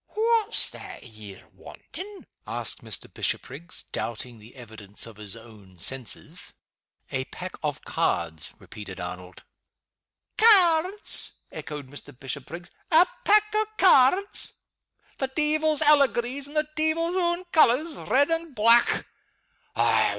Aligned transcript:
"What's 0.07 0.71
that 0.71 1.03
ye're 1.03 1.47
wantin'?" 1.53 2.25
asked 2.47 2.83
Mr. 2.83 3.05
Bishopriggs, 3.13 3.83
doubting 3.91 4.39
the 4.39 4.55
evidence 4.55 5.05
of 5.05 5.17
his 5.17 5.35
own 5.35 5.77
senses. 5.77 6.53
"A 7.11 7.25
pack 7.25 7.53
of 7.61 7.83
cards," 7.83 8.55
repeated 8.57 8.99
Arnold. 8.99 9.43
"Cairds?" 10.39 11.41
echoed 11.51 11.85
Mr. 11.89 12.19
Bishopriggs. 12.19 12.71
"A 12.89 13.05
pack 13.23 13.53
o' 13.53 13.67
cairds? 13.77 14.53
The 15.19 15.27
deevil's 15.27 15.83
allegories 15.83 16.47
in 16.47 16.55
the 16.55 16.67
deevil's 16.75 17.15
own 17.15 17.43
colors 17.51 17.93
red 17.97 18.31
and 18.31 18.55
black! 18.55 19.05